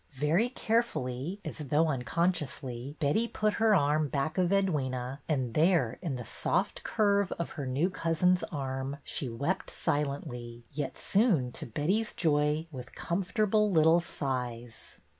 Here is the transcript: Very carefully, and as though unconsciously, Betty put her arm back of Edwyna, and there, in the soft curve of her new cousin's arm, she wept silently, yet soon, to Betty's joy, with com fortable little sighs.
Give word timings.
Very 0.15 0.49
carefully, 0.49 1.39
and 1.45 1.51
as 1.51 1.59
though 1.67 1.87
unconsciously, 1.89 2.95
Betty 2.99 3.27
put 3.27 3.53
her 3.61 3.75
arm 3.75 4.07
back 4.07 4.39
of 4.39 4.49
Edwyna, 4.51 5.19
and 5.29 5.53
there, 5.53 5.99
in 6.01 6.15
the 6.15 6.25
soft 6.25 6.81
curve 6.83 7.31
of 7.33 7.51
her 7.51 7.67
new 7.67 7.87
cousin's 7.91 8.41
arm, 8.45 8.97
she 9.03 9.29
wept 9.29 9.69
silently, 9.69 10.63
yet 10.71 10.97
soon, 10.97 11.51
to 11.51 11.67
Betty's 11.67 12.15
joy, 12.15 12.65
with 12.71 12.95
com 12.95 13.21
fortable 13.21 13.71
little 13.71 13.99
sighs. 14.01 14.99